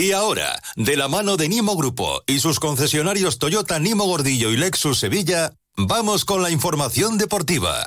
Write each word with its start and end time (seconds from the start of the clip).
Y 0.00 0.12
ahora, 0.12 0.62
de 0.76 0.96
la 0.96 1.08
mano 1.08 1.36
de 1.36 1.46
Nimo 1.50 1.76
Grupo 1.76 2.22
y 2.26 2.38
sus 2.38 2.58
concesionarios 2.58 3.38
Toyota 3.38 3.78
Nimo 3.78 4.06
Gordillo 4.06 4.50
y 4.50 4.56
Lexus 4.56 4.98
Sevilla, 4.98 5.52
vamos 5.76 6.24
con 6.24 6.42
la 6.42 6.50
información 6.50 7.18
deportiva. 7.18 7.86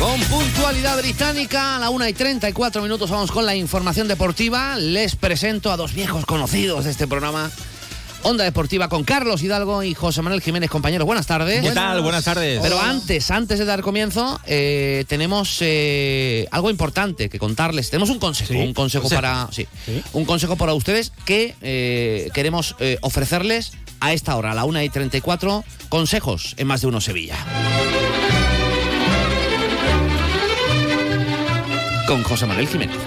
Con 0.00 0.20
puntualidad 0.22 0.98
británica, 0.98 1.76
a 1.76 1.78
la 1.78 1.90
1 1.90 2.08
y 2.08 2.12
34 2.14 2.82
minutos 2.82 3.10
vamos 3.10 3.30
con 3.30 3.46
la 3.46 3.54
información 3.54 4.08
deportiva. 4.08 4.74
Les 4.74 5.14
presento 5.14 5.70
a 5.70 5.76
dos 5.76 5.94
viejos 5.94 6.26
conocidos 6.26 6.84
de 6.84 6.90
este 6.90 7.06
programa. 7.06 7.52
Onda 8.24 8.44
Deportiva 8.44 8.88
con 8.88 9.02
Carlos 9.02 9.42
Hidalgo 9.42 9.82
y 9.82 9.94
José 9.94 10.22
Manuel 10.22 10.40
Jiménez, 10.40 10.70
compañeros. 10.70 11.06
Buenas 11.06 11.26
tardes. 11.26 11.60
¿Qué 11.60 11.72
tal? 11.72 12.00
Buenas 12.02 12.24
tardes. 12.24 12.60
Pero 12.62 12.80
antes, 12.80 13.30
antes 13.30 13.58
de 13.58 13.64
dar 13.64 13.82
comienzo, 13.82 14.40
eh, 14.46 15.04
tenemos 15.08 15.58
eh, 15.60 16.46
algo 16.52 16.70
importante 16.70 17.28
que 17.28 17.38
contarles. 17.38 17.90
Tenemos 17.90 18.10
un 18.10 18.20
consejo, 18.20 18.54
un 18.54 18.74
consejo 18.74 19.08
para, 19.08 19.48
sí, 19.50 19.66
un 20.12 20.24
consejo 20.24 20.56
para 20.56 20.72
ustedes 20.74 21.12
que 21.24 21.56
eh, 21.62 22.30
queremos 22.32 22.76
eh, 22.78 22.98
ofrecerles 23.00 23.72
a 23.98 24.12
esta 24.12 24.36
hora, 24.36 24.52
a 24.52 24.54
la 24.54 24.64
1 24.64 24.82
y 24.82 24.88
34, 24.88 25.64
consejos 25.88 26.54
en 26.58 26.66
más 26.68 26.80
de 26.80 26.86
uno 26.86 27.00
Sevilla. 27.00 27.36
Con 32.06 32.22
José 32.22 32.46
Manuel 32.46 32.68
Jiménez. 32.68 32.98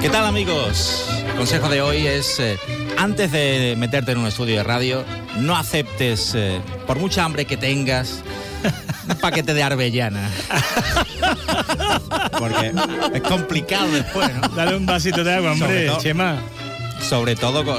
¿Qué 0.00 0.10
tal 0.10 0.26
amigos? 0.26 1.04
El 1.26 1.34
consejo 1.36 1.68
de 1.68 1.80
hoy 1.80 2.06
es, 2.06 2.38
eh, 2.38 2.58
antes 2.96 3.30
de 3.32 3.74
meterte 3.78 4.12
en 4.12 4.18
un 4.18 4.26
estudio 4.26 4.56
de 4.56 4.62
radio, 4.62 5.04
no 5.38 5.56
aceptes, 5.56 6.32
eh, 6.34 6.60
por 6.86 6.98
mucha 6.98 7.24
hambre 7.24 7.44
que 7.44 7.56
tengas, 7.56 8.20
un 9.08 9.16
paquete 9.16 9.54
de 9.54 9.62
arbellana. 9.62 10.30
Porque 12.38 12.72
es 13.14 13.22
complicado 13.22 13.90
después, 13.92 14.30
¿no? 14.34 14.48
Dale 14.48 14.76
un 14.76 14.86
vasito 14.86 15.22
de 15.24 15.34
agua, 15.34 15.52
hombre, 15.52 15.86
todo- 15.86 15.98
Chema. 16.00 16.36
Sobre 16.98 17.36
todo 17.36 17.62
con... 17.62 17.76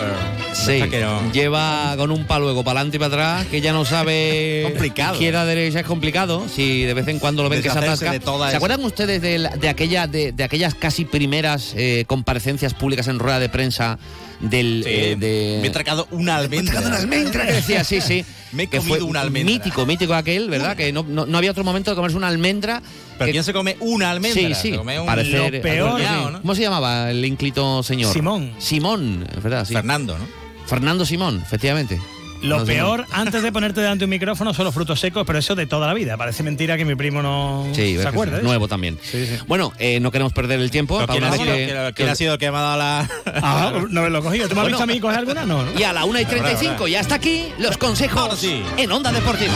Sí, 0.53 0.79
que 0.91 1.01
no- 1.01 1.31
lleva 1.31 1.95
con 1.97 2.11
un 2.11 2.25
paluego 2.25 2.63
para 2.63 2.79
adelante 2.81 2.97
y 2.97 2.99
para 2.99 3.07
atrás, 3.33 3.47
que 3.47 3.61
ya 3.61 3.73
no 3.73 3.83
sabe 3.83 4.61
Complicado. 4.69 5.13
izquierda 5.15 5.43
derecha 5.43 5.79
es 5.79 5.85
complicado. 5.87 6.45
Si 6.47 6.83
de 6.83 6.93
vez 6.93 7.07
en 7.07 7.17
cuando 7.17 7.41
lo 7.41 7.49
ven 7.49 7.63
que 7.63 7.69
se 7.71 7.77
atasca. 7.79 8.11
de 8.11 8.19
toda 8.19 8.45
¿Se 8.45 8.49
esa- 8.51 8.57
acuerdan 8.57 8.85
ustedes 8.85 9.19
de, 9.23 9.39
la- 9.39 9.49
de 9.57 9.69
aquella 9.69 10.05
de, 10.05 10.33
de 10.33 10.43
aquellas 10.43 10.75
casi 10.75 11.03
primeras 11.03 11.73
eh, 11.75 12.05
comparecencias 12.07 12.75
públicas 12.75 13.07
en 13.07 13.17
rueda 13.17 13.39
de 13.39 13.49
prensa 13.49 13.97
del 14.39 14.83
Sí, 14.85 14.89
eh, 14.91 15.15
de 15.17 15.59
me 15.61 15.67
he 15.67 15.71
tragado 15.71 16.07
una 16.11 16.37
almendra. 16.37 17.45
que 17.45 17.53
decía 17.53 17.83
sí 17.83 18.01
sí 18.01 18.23
Me 18.51 18.63
he 18.63 18.67
que 18.67 18.77
comido 18.77 18.97
fue 18.97 19.03
una 19.05 19.21
almendra. 19.21 19.51
mítico 19.53 19.85
mítico 19.85 20.13
aquel 20.13 20.49
verdad 20.49 20.75
que 20.77 20.91
no, 20.93 21.03
no, 21.03 21.25
no 21.25 21.37
había 21.37 21.51
otro 21.51 21.63
momento 21.63 21.89
de 21.91 21.95
comerse 21.95 22.15
una 22.17 22.27
almendra 22.27 22.81
¿Pero 23.17 23.25
que- 23.25 23.31
quién 23.31 23.43
se 23.43 23.51
come 23.53 23.77
una 23.79 24.11
almendra? 24.11 24.39
Sí, 24.41 24.53
sí. 24.53 24.71
Se 24.71 24.77
come 24.77 24.99
un 24.99 25.07
parecer- 25.07 25.53
Lo 25.53 25.61
peor- 25.61 25.99
¿no? 26.31 26.41
¿Cómo 26.41 26.53
se 26.55 26.61
llamaba 26.61 27.09
el 27.09 27.25
ínclito 27.25 27.81
señor? 27.81 28.13
Simón. 28.13 28.53
Simón, 28.59 29.27
es 29.35 29.41
verdad, 29.41 29.65
sí. 29.65 29.73
Fernando, 29.73 30.17
¿no? 30.19 30.25
Fernando 30.67 31.03
Simón, 31.05 31.41
efectivamente. 31.43 31.99
Lo 32.41 32.59
No 32.59 32.65
sé. 32.65 32.73
peor, 32.73 33.05
antes 33.11 33.41
de 33.41 33.51
ponerte 33.51 33.81
delante 33.81 34.03
un 34.05 34.11
micrófono, 34.11 34.53
son 34.53 34.65
los 34.65 34.73
frutos 34.73 34.99
secos, 34.99 35.23
pero 35.25 35.39
eso 35.39 35.55
de 35.55 35.65
toda 35.65 35.87
la 35.87 35.93
vida. 35.93 36.17
Parece 36.17 36.43
mentira 36.43 36.77
que 36.77 36.85
mi 36.85 36.95
primo 36.95 37.21
no 37.23 37.67
Sí, 37.73 37.97
se 37.97 38.07
acuerde. 38.07 38.33
sí, 38.33 38.37
de 38.37 38.43
nuevo 38.43 38.67
también. 38.67 38.99
Sí, 39.01 39.25
sí. 39.25 39.37
Bueno, 39.47 39.73
eh, 39.79 39.99
no 39.99 40.11
queremos 40.11 40.33
perder 40.33 40.59
el 40.59 40.69
tiempo. 40.69 40.97
¿Pero 40.99 41.13
¿Quién 41.13 41.23
ha 41.23 41.31
sido, 41.31 41.45
que- 41.45 41.65
quién- 41.65 41.67
que- 41.87 41.93
quién 41.95 42.09
ha 42.09 42.15
sido 42.15 42.33
el 42.33 42.39
que 42.39 42.51
me 42.51 42.57
ha 42.57 42.61
dado 42.61 42.77
la...? 42.77 43.09
Ah, 43.41 43.73
no 43.89 44.01
me 44.03 44.09
lo 44.09 44.19
he 44.19 44.21
cogido. 44.21 44.47
¿Tú 44.47 44.55
me 44.55 44.61
has 44.61 44.65
Bueno. 44.65 44.77
visto 44.77 44.83
a 44.83 44.87
mí 44.93 44.99
coger 44.99 45.17
alguna? 45.19 45.45
No, 45.45 45.63
¿no? 45.63 45.79
Y 45.79 45.83
a 45.83 45.93
la 45.93 46.05
1 46.05 46.19
y 46.19 46.25
35 46.25 46.73
ahora. 46.79 46.89
ya 46.89 46.99
está 46.99 47.15
aquí 47.15 47.45
los 47.57 47.77
consejos 47.77 48.43
en 48.77 48.91
Onda 48.91 49.11
Deportiva. 49.11 49.53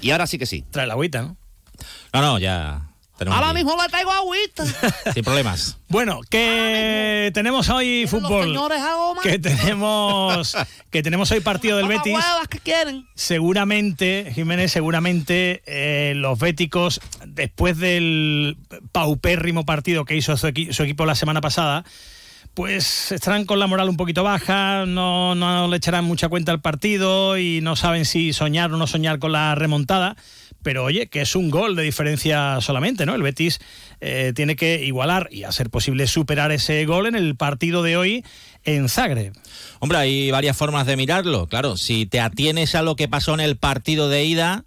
Y 0.00 0.10
ahora 0.12 0.26
sí 0.26 0.38
que 0.38 0.46
sí. 0.46 0.64
Trae 0.70 0.86
la 0.86 0.94
agüita, 0.94 1.22
¿no? 1.22 1.36
No, 2.12 2.20
no, 2.22 2.38
ya... 2.38 2.82
tenemos 3.24 3.36
Ahora 3.38 3.50
aquí. 3.50 3.64
mismo 3.64 3.82
le 3.82 3.88
traigo 3.88 4.12
agüita. 4.12 4.64
Sin 5.14 5.24
problemas. 5.24 5.78
Bueno, 5.88 6.20
que 6.30 7.30
tenemos 7.34 7.68
hoy 7.68 8.02
Los 8.02 8.10
fútbol. 8.10 8.56
Que 9.22 9.38
tenemos, 9.38 10.56
que 10.90 11.02
tenemos 11.02 11.30
hoy 11.30 11.40
partido 11.40 11.76
del 11.76 11.88
Betis. 11.88 12.14
huevas 12.14 12.48
que 12.48 12.58
quieren. 12.58 13.06
Seguramente, 13.14 14.32
Jiménez, 14.34 14.72
seguramente 14.72 15.62
eh, 15.66 16.14
los 16.16 16.38
béticos, 16.38 17.00
después 17.26 17.76
del 17.78 18.56
paupérrimo 18.92 19.64
partido 19.64 20.04
que 20.04 20.16
hizo 20.16 20.36
su, 20.36 20.46
equi- 20.48 20.72
su 20.72 20.82
equipo 20.82 21.04
la 21.06 21.14
semana 21.14 21.40
pasada, 21.40 21.84
pues 22.54 23.12
estarán 23.12 23.44
con 23.46 23.58
la 23.58 23.66
moral 23.66 23.88
un 23.88 23.96
poquito 23.96 24.22
baja, 24.22 24.84
no, 24.86 25.34
no 25.34 25.68
le 25.68 25.76
echarán 25.76 26.04
mucha 26.04 26.28
cuenta 26.28 26.52
al 26.52 26.60
partido 26.60 27.38
y 27.38 27.60
no 27.62 27.76
saben 27.76 28.04
si 28.04 28.32
soñar 28.32 28.72
o 28.72 28.76
no 28.76 28.86
soñar 28.86 29.18
con 29.18 29.32
la 29.32 29.54
remontada. 29.54 30.16
Pero 30.62 30.84
oye, 30.84 31.08
que 31.08 31.20
es 31.22 31.34
un 31.34 31.50
gol 31.50 31.76
de 31.76 31.82
diferencia 31.82 32.60
solamente, 32.60 33.06
¿no? 33.06 33.14
El 33.14 33.22
Betis 33.22 33.60
eh, 34.00 34.32
tiene 34.34 34.56
que 34.56 34.84
igualar 34.84 35.28
y 35.30 35.44
a 35.44 35.52
ser 35.52 35.70
posible 35.70 36.06
superar 36.06 36.52
ese 36.52 36.84
gol 36.86 37.06
en 37.06 37.14
el 37.14 37.36
partido 37.36 37.82
de 37.82 37.96
hoy 37.96 38.24
en 38.64 38.88
Zagreb. 38.88 39.32
Hombre, 39.80 39.98
hay 39.98 40.30
varias 40.30 40.56
formas 40.56 40.86
de 40.86 40.96
mirarlo. 40.96 41.46
Claro, 41.46 41.76
si 41.76 42.06
te 42.06 42.20
atienes 42.20 42.74
a 42.74 42.82
lo 42.82 42.96
que 42.96 43.08
pasó 43.08 43.34
en 43.34 43.40
el 43.40 43.56
partido 43.56 44.08
de 44.08 44.24
ida, 44.24 44.64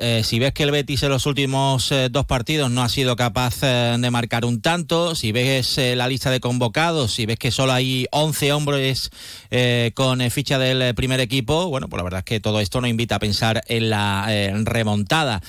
eh, 0.00 0.22
si 0.24 0.38
ves 0.38 0.52
que 0.52 0.62
el 0.64 0.70
Betis 0.70 1.02
en 1.02 1.10
los 1.10 1.26
últimos 1.26 1.92
eh, 1.92 2.08
dos 2.10 2.26
partidos 2.26 2.70
no 2.70 2.82
ha 2.82 2.88
sido 2.88 3.14
capaz 3.16 3.58
eh, 3.62 3.96
de 3.98 4.10
marcar 4.10 4.44
un 4.44 4.60
tanto, 4.60 5.14
si 5.14 5.30
ves 5.32 5.78
la 5.78 6.08
lista 6.08 6.30
de 6.30 6.40
convocados, 6.40 7.12
si 7.12 7.26
ves 7.26 7.38
que 7.38 7.50
solo 7.50 7.72
hay 7.72 8.06
11 8.10 8.52
hombres 8.52 9.10
eh, 9.50 9.92
con 9.94 10.20
ficha 10.30 10.58
del 10.58 10.94
primer 10.94 11.20
equipo, 11.20 11.68
bueno, 11.68 11.88
pues 11.88 11.98
la 11.98 12.04
verdad 12.04 12.18
es 12.20 12.24
que 12.24 12.40
todo 12.40 12.60
esto 12.60 12.80
nos 12.80 12.90
invita 12.90 13.16
a 13.16 13.18
pensar 13.20 13.62
en 13.68 13.90
la 13.90 14.26
remontada. 14.64 15.40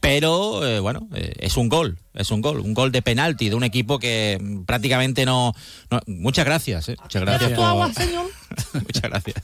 Pero, 0.00 0.60
bueno, 0.82 1.08
es 1.14 1.56
un 1.56 1.68
gol. 1.68 1.98
Es 2.14 2.32
un 2.32 2.40
gol, 2.40 2.58
un 2.58 2.74
gol 2.74 2.90
de 2.90 3.00
penalti 3.00 3.48
de 3.48 3.54
un 3.54 3.62
equipo 3.62 4.00
que 4.00 4.38
mm, 4.40 4.64
prácticamente 4.64 5.24
no. 5.24 5.54
no- 5.88 6.00
muchas 6.08 6.44
gracias, 6.44 6.88
eh, 6.88 6.96
muchas 7.00 7.22
gracias. 7.22 7.54
tu 7.54 7.62
agua, 7.62 7.86
por- 7.86 7.94
señor? 8.02 8.26
Muchas 8.72 9.02
gracias. 9.02 9.36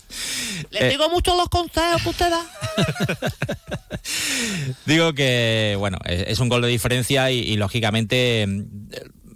Le 0.70 0.87
Eh. 0.87 0.91
digo 0.91 1.09
mucho 1.10 1.37
los 1.37 1.48
consejos 1.48 2.03
que 2.03 2.09
usted 2.09 2.31
da. 2.31 2.42
Digo 4.87 5.12
que, 5.15 5.76
bueno, 5.78 5.98
es, 6.04 6.25
es 6.28 6.38
un 6.41 6.48
gol 6.48 6.62
de 6.62 6.69
diferencia 6.69 7.31
y, 7.31 7.38
y, 7.38 7.56
lógicamente 7.56 8.44
mm, 8.47 8.62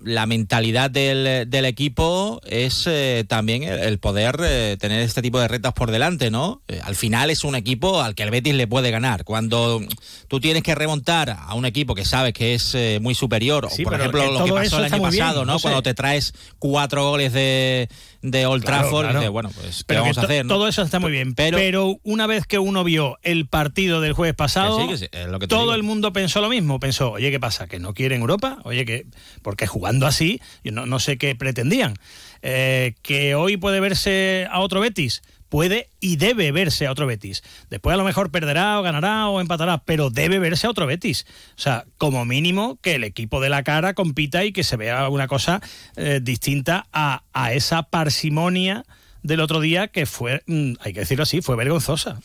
la 0.03 0.27
mentalidad 0.27 0.91
del, 0.91 1.49
del 1.51 1.65
equipo 1.65 2.41
es 2.47 2.85
eh, 2.87 3.25
también 3.29 3.63
el, 3.63 3.79
el 3.81 3.99
poder 3.99 4.37
eh, 4.43 4.77
tener 4.79 5.01
este 5.03 5.23
tipo 5.23 5.39
de 5.41 5.49
retas 5.49 5.73
por 5.73 5.91
delante, 5.91 6.31
¿no? 6.31 6.63
Eh, 6.69 6.81
al 6.85 6.95
final 6.97 7.31
es 7.31 7.45
un 7.45 7.55
equipo 7.55 8.01
al 8.03 8.15
que 8.15 8.23
el 8.23 8.31
Betis 8.31 8.55
le 8.55 8.67
puede 8.67 8.91
ganar. 8.91 9.25
Cuando 9.25 9.81
tú 10.29 10.41
tienes 10.41 10.63
que 10.63 10.75
remontar 10.75 11.37
a 11.39 11.55
un 11.55 11.65
equipo 11.65 11.95
que 11.95 12.05
sabes 12.05 12.33
que 12.33 12.55
es 12.55 12.77
muy 13.01 13.15
superior, 13.15 13.69
Sí, 13.71 13.83
o 13.83 13.85
por 13.85 13.95
ejemplo 13.99 14.25
lo 14.33 14.45
que 14.45 14.53
pasó 14.53 14.79
el 14.79 14.85
año 14.93 15.09
bien, 15.09 15.23
pasado, 15.25 15.45
¿no? 15.45 15.53
no 15.55 15.59
sé. 15.59 15.63
Cuando 15.63 15.83
te 15.83 15.95
traes 15.95 16.33
cuatro 16.59 17.09
goles 17.11 17.33
de, 17.33 17.89
de 18.23 18.47
Old 18.47 18.65
Claro, 18.65 18.83
Trafford, 18.83 19.05
claro. 19.05 19.19
dices, 19.21 19.31
bueno, 19.33 19.51
pues 19.55 19.79
¿qué 19.79 19.85
Pero 19.87 20.01
vamos 20.03 20.19
a 20.19 20.23
hacer? 20.23 20.45
no? 20.45 20.55
todo 20.55 20.69
eso 20.69 20.83
está 20.83 20.99
muy 21.01 21.11
bien. 21.11 21.35
Pero, 21.35 21.57
Pero- 21.59 21.99
una 22.05 22.27
vez 22.27 22.47
que 22.47 22.59
uno 22.59 22.85
vio 22.85 23.19
el 23.23 23.47
partido 23.49 24.01
del 24.01 24.13
jueves 24.13 24.35
pasado, 24.35 24.77
Que 24.79 24.83
sí, 24.85 24.89
que 24.91 24.97
sí, 24.99 25.07
es 25.13 25.27
lo 25.29 25.39
que 25.39 25.47
te 25.47 25.51
todo 25.51 25.63
digo. 25.63 25.75
el 25.75 25.83
mundo 25.83 26.13
pensó 26.13 26.41
lo 26.41 26.49
mismo. 26.49 26.79
Pensó, 26.81 27.13
oye, 27.13 27.31
¿qué 27.31 27.41
pasa? 27.41 27.67
¿Que 27.67 27.79
no 27.79 27.95
quieren 27.95 28.21
Europa? 28.21 28.59
Oye, 28.65 28.85
que 28.85 29.07
porque 29.43 29.67
jugando 29.89 30.07
así, 30.07 30.41
yo 30.63 30.73
no, 30.73 30.85
no 30.85 30.99
sé 30.99 31.17
qué 31.17 31.35
pretendían. 31.35 31.95
Eh, 32.43 32.95
¿Que 33.03 33.35
hoy 33.35 33.57
puede 33.57 33.81
verse 33.81 34.47
a 34.51 34.61
otro 34.61 34.81
Betis? 34.81 35.23
Puede 35.49 35.89
y 35.99 36.17
debe 36.17 36.53
verse 36.53 36.87
a 36.87 36.93
otro 36.93 37.07
Betis. 37.07 37.43
Después 37.71 37.95
a 37.95 37.97
lo 37.97 38.05
mejor 38.05 38.31
perderá 38.31 38.79
o 38.79 38.83
ganará 38.83 39.29
o 39.29 39.41
empatará, 39.41 39.79
pero 39.79 40.11
debe 40.11 40.39
verse 40.39 40.67
a 40.67 40.71
otro 40.71 40.87
Betis. 40.87 41.25
O 41.57 41.61
sea, 41.61 41.87
como 41.97 42.27
mínimo 42.27 42.79
que 42.83 42.97
el 42.97 43.05
equipo 43.05 43.41
de 43.41 43.49
la 43.49 43.63
cara 43.63 43.95
compita 43.95 44.45
y 44.45 44.53
que 44.53 44.63
se 44.63 44.77
vea 44.77 45.09
una 45.09 45.27
cosa 45.27 45.63
eh, 45.97 46.21
distinta 46.23 46.87
a, 46.93 47.23
a 47.33 47.55
esa 47.55 47.85
parsimonia 47.85 48.85
del 49.23 49.41
otro 49.41 49.61
día 49.61 49.89
que 49.89 50.05
fue, 50.05 50.43
mm, 50.47 50.75
hay 50.81 50.93
que 50.93 51.01
decirlo 51.01 51.23
así, 51.23 51.41
fue 51.41 51.57
vergonzosa. 51.57 52.21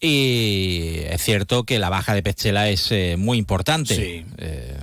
Y 0.00 0.96
es 1.08 1.22
cierto 1.22 1.62
que 1.62 1.78
la 1.78 1.90
baja 1.90 2.12
de 2.12 2.24
Petzela 2.24 2.68
es 2.68 2.90
eh, 2.90 3.14
muy 3.16 3.38
importante. 3.38 3.94
Sí. 3.94 4.26
Eh, 4.38 4.76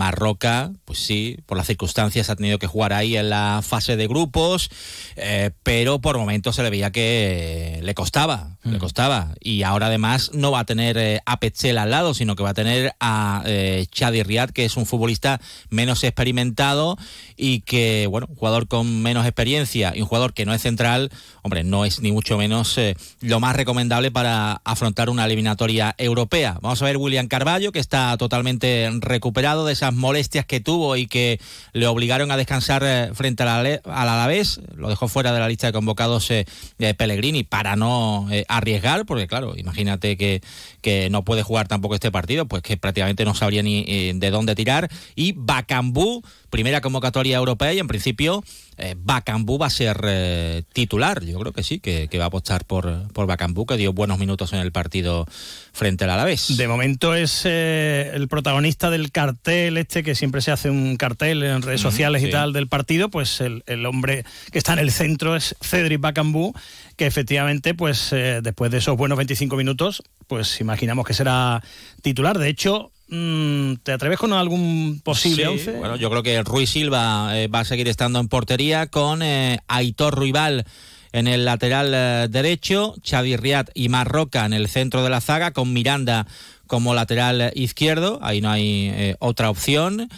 Marroca, 0.00 0.72
pues 0.86 0.98
sí, 0.98 1.36
por 1.44 1.58
las 1.58 1.66
circunstancias 1.66 2.30
ha 2.30 2.36
tenido 2.36 2.58
que 2.58 2.66
jugar 2.66 2.94
ahí 2.94 3.18
en 3.18 3.28
la 3.28 3.60
fase 3.62 3.98
de 3.98 4.06
grupos, 4.06 4.70
eh, 5.16 5.50
pero 5.62 6.00
por 6.00 6.16
momentos 6.16 6.56
se 6.56 6.62
le 6.62 6.70
veía 6.70 6.90
que 6.90 7.80
le 7.82 7.92
costaba, 7.92 8.56
le 8.62 8.78
costaba. 8.78 9.34
Y 9.40 9.62
ahora 9.62 9.88
además 9.88 10.30
no 10.32 10.52
va 10.52 10.60
a 10.60 10.64
tener 10.64 10.96
eh, 10.96 11.20
a 11.26 11.38
Petzela 11.38 11.82
al 11.82 11.90
lado, 11.90 12.14
sino 12.14 12.34
que 12.34 12.42
va 12.42 12.50
a 12.50 12.54
tener 12.54 12.94
a 12.98 13.42
eh, 13.44 13.84
Chadi 13.90 14.22
Riad, 14.22 14.50
que 14.50 14.64
es 14.64 14.78
un 14.78 14.86
futbolista 14.86 15.38
menos 15.68 16.02
experimentado 16.02 16.96
y 17.36 17.60
que, 17.60 18.06
bueno, 18.06 18.26
un 18.30 18.36
jugador 18.36 18.68
con 18.68 19.02
menos 19.02 19.26
experiencia 19.26 19.92
y 19.94 20.00
un 20.00 20.06
jugador 20.06 20.32
que 20.32 20.46
no 20.46 20.54
es 20.54 20.62
central, 20.62 21.10
hombre, 21.42 21.62
no 21.62 21.84
es 21.84 22.00
ni 22.00 22.10
mucho 22.10 22.38
menos 22.38 22.78
eh, 22.78 22.96
lo 23.20 23.38
más 23.38 23.54
recomendable 23.54 24.10
para 24.10 24.62
afrontar 24.64 25.10
una 25.10 25.26
eliminatoria 25.26 25.94
europea. 25.98 26.58
Vamos 26.62 26.80
a 26.80 26.86
ver 26.86 26.96
William 26.96 27.28
Carballo, 27.28 27.70
que 27.70 27.80
está 27.80 28.16
totalmente 28.16 28.90
recuperado 29.00 29.66
de 29.66 29.74
molestias 29.94 30.46
que 30.46 30.60
tuvo 30.60 30.96
y 30.96 31.06
que 31.06 31.40
le 31.72 31.86
obligaron 31.86 32.30
a 32.30 32.36
descansar 32.36 32.82
eh, 32.84 33.10
frente 33.14 33.42
al 33.42 33.80
Alavés. 33.84 34.60
Lo 34.74 34.88
dejó 34.88 35.08
fuera 35.08 35.32
de 35.32 35.40
la 35.40 35.48
lista 35.48 35.66
de 35.66 35.72
convocados 35.72 36.30
eh, 36.30 36.46
de 36.78 36.94
Pellegrini 36.94 37.44
para 37.44 37.76
no 37.76 38.28
eh, 38.30 38.44
arriesgar, 38.48 39.06
porque 39.06 39.26
claro, 39.26 39.54
imagínate 39.56 40.16
que, 40.16 40.42
que 40.80 41.10
no 41.10 41.24
puede 41.24 41.42
jugar 41.42 41.68
tampoco 41.68 41.94
este 41.94 42.10
partido, 42.10 42.46
pues 42.46 42.62
que 42.62 42.76
prácticamente 42.76 43.24
no 43.24 43.34
sabría 43.34 43.62
ni 43.62 44.12
de 44.12 44.30
dónde 44.30 44.54
tirar. 44.54 44.88
Y 45.14 45.32
Bacambú, 45.36 46.22
primera 46.50 46.80
convocatoria 46.80 47.36
europea 47.36 47.72
y 47.72 47.78
en 47.78 47.88
principio 47.88 48.44
eh, 48.76 48.94
Bacambú 48.98 49.58
va 49.58 49.66
a 49.66 49.70
ser 49.70 50.00
eh, 50.04 50.62
titular. 50.72 51.22
Yo 51.24 51.38
creo 51.38 51.52
que 51.52 51.62
sí, 51.62 51.80
que, 51.80 52.08
va 52.18 52.24
a 52.24 52.26
apostar 52.28 52.64
por, 52.64 53.12
por 53.12 53.26
Bacambú, 53.26 53.66
que 53.66 53.76
dio 53.76 53.92
buenos 53.92 54.18
minutos 54.18 54.52
en 54.52 54.60
el 54.60 54.72
partido 54.72 55.26
frente 55.72 56.04
al 56.04 56.10
Alavés. 56.10 56.56
De 56.56 56.66
momento 56.66 57.14
es 57.14 57.42
eh, 57.44 58.10
el 58.14 58.28
protagonista 58.28 58.90
del 58.90 59.12
cartel 59.12 59.76
este, 59.76 60.02
que 60.02 60.14
siempre 60.14 60.40
se 60.40 60.50
hace 60.50 60.70
un 60.70 60.96
cartel 60.96 61.42
en 61.42 61.62
redes 61.62 61.80
sociales 61.80 62.22
y 62.22 62.30
tal 62.30 62.52
del 62.52 62.68
partido, 62.68 63.10
pues 63.10 63.40
el, 63.40 63.62
el, 63.66 63.84
hombre 63.86 64.24
que 64.50 64.58
está 64.58 64.72
en 64.72 64.80
el 64.80 64.90
centro 64.90 65.36
es 65.36 65.56
Cedric 65.60 66.00
Bacambú, 66.00 66.54
que 66.96 67.06
efectivamente, 67.06 67.74
pues 67.74 68.10
después 68.10 68.70
de 68.70 68.78
esos 68.78 68.96
buenos 68.96 69.16
25 69.16 69.56
minutos, 69.56 70.02
pues 70.26 70.60
imaginamos 70.60 71.06
que 71.06 71.14
será 71.14 71.62
titular. 72.02 72.38
De 72.38 72.48
hecho, 72.48 72.92
¿Te 73.10 73.92
atreves 73.92 74.20
con 74.20 74.32
algún 74.32 75.00
posible 75.02 75.48
11? 75.48 75.72
Bueno, 75.72 75.96
yo 75.96 76.10
creo 76.10 76.22
que 76.22 76.42
Ruiz 76.42 76.70
Silva 76.70 77.36
eh, 77.36 77.48
va 77.48 77.60
a 77.60 77.64
seguir 77.64 77.88
estando 77.88 78.20
en 78.20 78.28
portería 78.28 78.86
con 78.86 79.22
eh, 79.22 79.58
Aitor 79.66 80.14
Ruibal 80.14 80.64
en 81.10 81.26
el 81.26 81.44
lateral 81.44 81.92
eh, 81.92 82.28
derecho, 82.30 82.94
Xavi 83.04 83.36
Riat 83.36 83.70
y 83.74 83.88
Marroca 83.88 84.46
en 84.46 84.52
el 84.52 84.68
centro 84.68 85.02
de 85.02 85.10
la 85.10 85.20
zaga, 85.20 85.50
con 85.50 85.72
Miranda 85.72 86.28
como 86.70 86.94
lateral 86.94 87.50
izquierdo, 87.56 88.20
ahí 88.22 88.40
no 88.40 88.48
hay 88.48 89.16
otra 89.18 89.50
opción. 89.50 90.08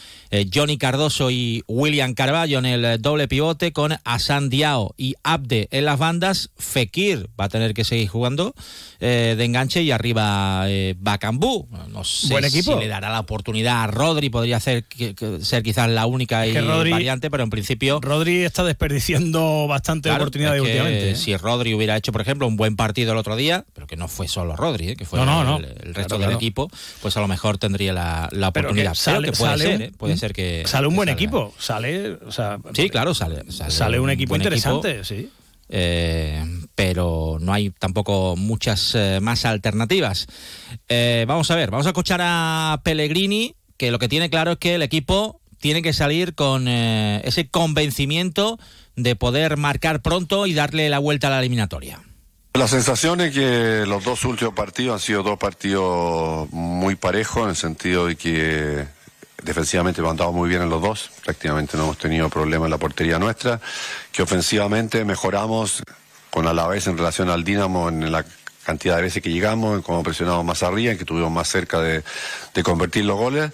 Johnny 0.53 0.77
Cardoso 0.77 1.31
y 1.31 1.65
William 1.67 2.13
Carballo 2.13 2.59
en 2.59 2.67
el 2.67 3.01
doble 3.01 3.27
pivote, 3.27 3.73
con 3.73 3.97
Asan 4.05 4.51
Diao 4.51 4.95
y 4.99 5.15
Abde 5.23 5.69
en 5.71 5.87
las 5.87 5.99
bandas. 5.99 6.51
Fekir 6.59 7.31
va 7.41 7.47
a 7.47 7.49
tener 7.49 7.73
que 7.73 7.85
seguir 7.85 8.09
jugando 8.09 8.55
eh, 9.01 9.35
de 9.37 9.45
enganche 9.45 9.83
y 9.83 9.91
arriba 9.91 10.65
eh, 10.69 10.95
Bacambú. 10.99 11.69
No 11.89 12.05
sé 12.05 12.51
si 12.51 12.63
le 12.63 12.89
dará 12.89 13.11
la 13.11 13.21
oportunidad 13.21 13.83
a 13.83 13.87
Rodri, 13.87 14.31
podría 14.31 14.61
ser, 14.61 14.85
ser 15.41 15.63
quizás 15.63 15.89
la 15.91 16.07
única 16.07 16.45
variante, 16.89 17.31
pero 17.31 17.43
en 17.43 17.51
principio. 17.51 18.01
Rodri 18.01 18.45
está 18.45 18.65
desperdiciando 18.65 19.67
bastante 19.67 20.11
oportunidades 20.11 20.61
últimamente. 20.61 21.11
¿eh? 21.11 21.17
Si 21.17 21.37
Rodri 21.37 21.75
hubiera 21.75 21.97
hecho, 21.97 22.13
por 22.13 22.21
ejemplo, 22.21 22.47
un 22.47 22.57
buen 22.57 22.77
partido 22.77 23.13
el 23.13 23.19
otro 23.19 23.37
día, 23.37 23.65
pero 23.73 23.87
que 23.87 23.97
no 23.97 24.09
fue 24.09 24.29
solo 24.29 24.57
Rodri, 24.57 24.91
¿eh? 24.91 24.97
que 24.97 25.05
fue 25.05 25.21
el, 25.21 25.95
resto 25.95 26.19
del 26.19 26.31
equipo, 26.43 26.69
pues 27.01 27.17
a 27.17 27.21
lo 27.21 27.29
mejor 27.29 27.59
tendría 27.59 27.93
la, 27.93 28.49
oportunidad. 28.49 28.95
Sale, 28.95 29.33
puede 29.33 29.59
ser, 29.59 29.93
puede 29.93 30.17
ser 30.17 30.33
que. 30.33 30.65
Sale 30.67 30.89
un 30.89 30.97
buen 30.97 31.09
equipo, 31.09 31.55
sale. 31.59 32.15
O 32.27 32.33
sea, 32.33 32.59
sí, 32.75 32.91
claro, 32.91 33.15
sale. 33.15 33.45
Sale, 33.51 34.01
un 34.01 34.11
equipo 34.11 34.35
interesante, 34.35 35.05
sí. 35.05 35.31
Eh, 35.75 36.45
pero 36.75 37.39
no 37.41 37.55
hay 37.55 37.71
tampoco 37.71 38.37
muchas 38.37 38.95
eh, 38.95 39.21
más 39.23 39.45
alternativas. 39.47 40.27
Eh, 40.89 41.25
vamos 41.27 41.51
a 41.51 41.57
ver, 41.57 41.71
vamos 41.71 41.87
a 41.87 41.91
escuchar 41.91 42.21
a 42.23 42.81
Pellegrini, 42.85 43.55
que 43.79 43.91
lo 43.91 43.99
que 43.99 44.09
tiene 44.09 44.29
claro 44.29 44.53
es 44.53 44.59
que 44.59 44.75
el 44.75 44.83
equipo 44.83 45.41
tiene 45.61 45.81
que 45.81 45.93
salir 45.93 46.35
con 46.35 46.67
ese 46.67 47.49
convencimiento 47.49 48.59
de 48.97 49.15
poder 49.15 49.57
marcar 49.57 50.03
pronto 50.03 50.47
y 50.47 50.55
darle 50.55 50.91
la 50.91 50.99
vuelta 50.99 51.29
a 51.29 51.31
la 51.31 51.39
eliminatoria. 51.39 52.03
La 52.55 52.69
sensación 52.69 53.23
es 53.23 53.33
que 53.33 53.87
los 53.87 54.05
dos 54.05 54.27
últimos 54.27 54.53
partidos 54.53 54.95
han 54.95 55.01
sido 55.01 55.23
dos 55.23 55.39
partidos 55.39 56.51
muy 56.51 56.97
parejos, 56.97 57.45
en 57.45 57.49
el 57.49 57.57
sentido 57.57 58.07
de 58.07 58.17
que 58.17 58.85
defensivamente 59.43 60.03
hemos 60.03 60.11
andado 60.11 60.33
muy 60.33 60.51
bien 60.51 60.61
en 60.61 60.69
los 60.69 60.83
dos, 60.83 61.11
prácticamente 61.25 61.79
no 61.79 61.85
hemos 61.85 61.99
tenido 61.99 62.29
problema 62.29 62.67
en 62.67 62.71
la 62.71 62.77
portería 62.77 63.19
nuestra, 63.19 63.59
que 64.13 64.23
ofensivamente 64.23 65.03
mejoramos 65.07 65.83
con 66.31 66.47
Alavés 66.47 66.87
en 66.89 66.99
relación 66.99 67.31
al 67.31 67.43
Dinamo 67.43 67.89
en 67.89 68.13
la 68.13 68.23
cantidad 68.65 68.97
de 68.97 69.03
veces 69.03 69.23
que 69.23 69.31
llegamos, 69.33 69.75
en 69.75 69.83
cómo 69.83 70.03
presionamos 70.03 70.45
más 70.45 70.63
arriba, 70.63 70.93
en 70.93 70.99
que 70.99 71.05
estuvimos 71.05 71.33
más 71.33 71.49
cerca 71.49 71.81
de, 71.81 72.05
convertir 72.63 73.07
los 73.07 73.17
goles. 73.17 73.51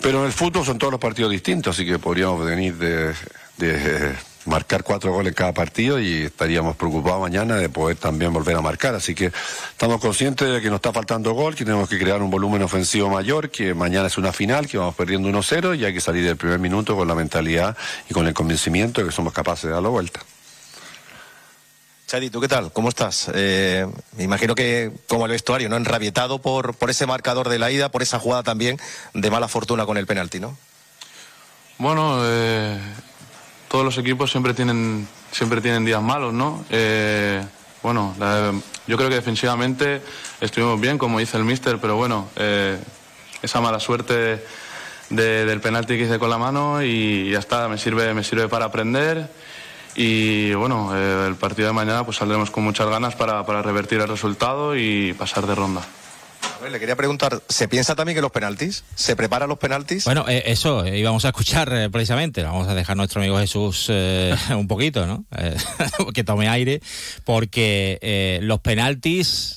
Pero 0.00 0.20
en 0.20 0.26
el 0.26 0.32
fútbol 0.32 0.64
son 0.64 0.78
todos 0.78 0.90
los 0.90 1.00
partidos 1.00 1.32
distintos, 1.32 1.76
así 1.76 1.86
que 1.86 1.98
podríamos 1.98 2.42
venir 2.44 2.76
de 2.76 4.16
marcar 4.46 4.82
cuatro 4.82 5.12
goles 5.12 5.30
en 5.30 5.34
cada 5.34 5.52
partido 5.52 6.00
y 6.00 6.24
estaríamos 6.24 6.76
preocupados 6.76 7.20
mañana 7.20 7.56
de 7.56 7.68
poder 7.68 7.96
también 7.96 8.32
volver 8.32 8.56
a 8.56 8.62
marcar. 8.62 8.94
Así 8.94 9.14
que 9.14 9.26
estamos 9.70 10.00
conscientes 10.00 10.48
de 10.50 10.60
que 10.60 10.68
nos 10.68 10.76
está 10.76 10.92
faltando 10.92 11.32
gol, 11.32 11.54
que 11.54 11.64
tenemos 11.64 11.88
que 11.88 11.98
crear 11.98 12.22
un 12.22 12.30
volumen 12.30 12.62
ofensivo 12.62 13.10
mayor, 13.10 13.50
que 13.50 13.74
mañana 13.74 14.06
es 14.06 14.18
una 14.18 14.32
final, 14.32 14.66
que 14.66 14.78
vamos 14.78 14.94
perdiendo 14.94 15.28
1-0 15.28 15.78
y 15.78 15.84
hay 15.84 15.92
que 15.92 16.00
salir 16.00 16.24
del 16.24 16.36
primer 16.36 16.58
minuto 16.58 16.96
con 16.96 17.06
la 17.06 17.14
mentalidad 17.14 17.76
y 18.08 18.14
con 18.14 18.26
el 18.26 18.34
convencimiento 18.34 19.00
de 19.00 19.08
que 19.08 19.12
somos 19.12 19.32
capaces 19.32 19.64
de 19.64 19.70
dar 19.70 19.82
la 19.82 19.88
vuelta. 19.88 20.20
Chadi, 22.06 22.30
¿tú 22.30 22.40
qué 22.40 22.46
tal? 22.46 22.72
¿Cómo 22.72 22.88
estás? 22.88 23.28
Eh, 23.34 23.84
me 24.16 24.22
imagino 24.22 24.54
que 24.54 24.92
como 25.08 25.26
el 25.26 25.32
vestuario, 25.32 25.68
¿no? 25.68 25.76
Enrabietado 25.76 26.38
por, 26.38 26.74
por 26.74 26.88
ese 26.88 27.04
marcador 27.04 27.48
de 27.48 27.58
la 27.58 27.72
ida, 27.72 27.90
por 27.90 28.00
esa 28.00 28.20
jugada 28.20 28.44
también 28.44 28.78
de 29.12 29.28
mala 29.28 29.48
fortuna 29.48 29.86
con 29.86 29.96
el 29.96 30.06
penalti, 30.06 30.38
¿no? 30.38 30.56
Bueno, 31.78 32.20
eh, 32.24 32.80
todos 33.68 33.84
los 33.84 33.98
equipos 33.98 34.30
siempre 34.30 34.54
tienen, 34.54 35.06
siempre 35.30 35.60
tienen 35.60 35.84
días 35.84 36.02
malos, 36.02 36.32
¿no? 36.32 36.64
Eh, 36.70 37.44
bueno, 37.82 38.14
yo 38.86 38.96
creo 38.96 39.08
que 39.08 39.14
defensivamente 39.14 40.02
estuvimos 40.40 40.80
bien, 40.80 40.98
como 40.98 41.18
dice 41.18 41.36
el 41.36 41.44
míster, 41.44 41.78
pero 41.80 41.96
bueno, 41.96 42.28
eh, 42.36 42.78
esa 43.42 43.60
mala 43.60 43.78
suerte 43.78 44.44
del 45.10 45.60
penalti 45.60 45.96
que 45.96 46.04
hice 46.04 46.18
con 46.18 46.30
la 46.30 46.38
mano 46.38 46.82
y 46.82 47.30
ya 47.30 47.38
está, 47.38 47.68
me 47.68 47.78
sirve, 47.78 48.12
me 48.12 48.24
sirve 48.24 48.48
para 48.48 48.64
aprender 48.64 49.30
y 49.94 50.52
bueno, 50.54 50.90
eh, 50.96 51.26
el 51.28 51.36
partido 51.36 51.68
de 51.68 51.74
mañana 51.74 52.04
pues 52.04 52.16
saldremos 52.16 52.50
con 52.50 52.64
muchas 52.64 52.88
ganas 52.88 53.14
para 53.14 53.62
revertir 53.62 54.00
el 54.00 54.08
resultado 54.08 54.76
y 54.76 55.12
pasar 55.12 55.46
de 55.46 55.54
ronda 55.54 55.82
le 56.70 56.80
quería 56.80 56.96
preguntar, 56.96 57.42
¿se 57.48 57.68
piensa 57.68 57.94
también 57.94 58.16
que 58.16 58.22
los 58.22 58.32
penaltis? 58.32 58.84
¿Se 58.94 59.16
preparan 59.16 59.48
los 59.48 59.58
penaltis? 59.58 60.04
Bueno, 60.04 60.24
eh, 60.28 60.42
eso 60.46 60.84
eh, 60.84 60.98
íbamos 60.98 61.24
a 61.24 61.28
escuchar 61.28 61.72
eh, 61.72 61.90
precisamente. 61.90 62.42
Vamos 62.42 62.68
a 62.68 62.74
dejar 62.74 62.94
a 62.94 62.96
nuestro 62.96 63.20
amigo 63.20 63.38
Jesús 63.38 63.88
un 64.50 64.66
poquito, 64.68 65.06
¿no? 65.06 65.24
que 66.14 66.24
tome 66.24 66.48
aire, 66.48 66.80
porque 67.24 68.38
los 68.42 68.60
penaltis. 68.60 69.56